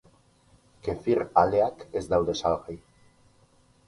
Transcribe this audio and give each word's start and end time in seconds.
Kefir 0.87 1.19
aleak 1.41 1.83
ez 2.01 2.03
daude 2.13 2.35
salgai. 2.41 2.77